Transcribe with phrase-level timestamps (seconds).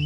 [0.00, 0.04] 蝴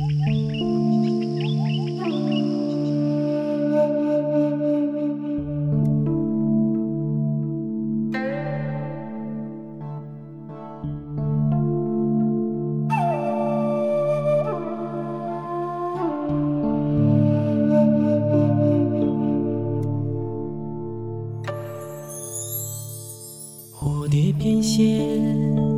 [24.09, 25.72] 蝶翩跹，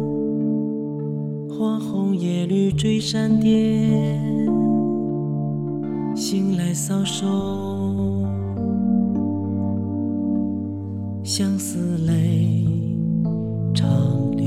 [1.57, 3.49] 花红叶绿追闪电，
[6.17, 7.27] 醒来搔首，
[11.23, 12.67] 相思泪
[13.73, 13.89] 长
[14.33, 14.45] 流。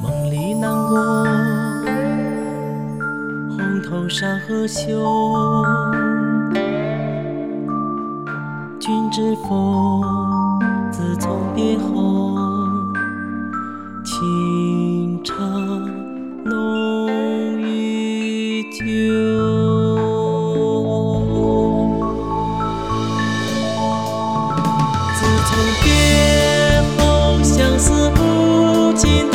[0.00, 1.24] 梦里难过，
[3.56, 5.64] 红头山河秀，
[8.78, 10.00] 君知否？
[10.92, 12.36] 自从别后，
[14.04, 14.14] 情
[15.26, 15.34] 长
[16.44, 18.84] 浓于酒。
[25.16, 25.86] 自从别
[26.96, 29.26] 后，相思无尽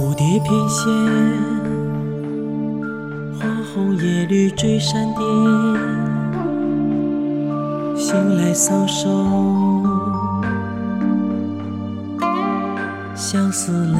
[0.00, 0.88] 蝴蝶翩跹，
[3.38, 5.20] 花红叶绿追闪电，
[7.98, 9.10] 醒来搔首，
[13.14, 13.98] 相思泪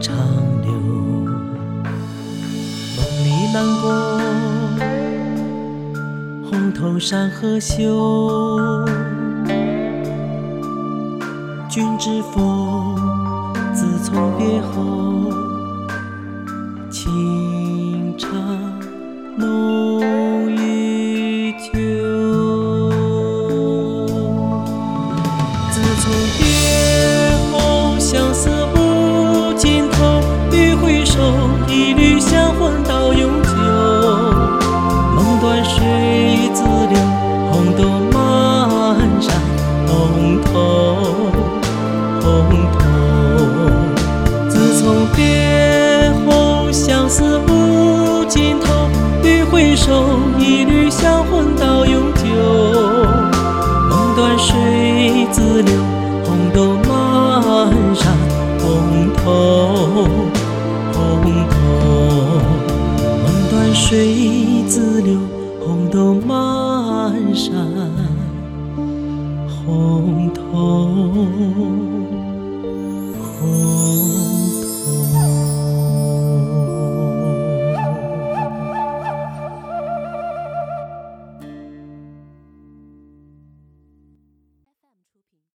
[0.00, 0.16] 长
[0.62, 0.72] 流。
[2.96, 3.92] 梦里南国，
[6.50, 8.86] 红头山河秀，
[11.68, 12.99] 君知否？
[14.50, 15.09] 最后。
[49.80, 50.04] 手，
[50.38, 52.22] 一缕香魂到永久。
[53.88, 55.72] 梦断水自流，
[56.22, 58.12] 红豆满山
[58.58, 58.68] 红
[59.16, 59.30] 透，
[60.92, 61.00] 红
[61.48, 61.56] 透。
[63.24, 65.18] 梦断水自流，
[65.64, 67.50] 红豆满山
[69.48, 71.59] 红透。